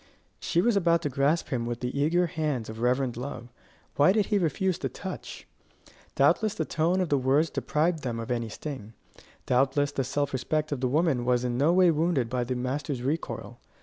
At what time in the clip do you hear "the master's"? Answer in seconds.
12.43-13.03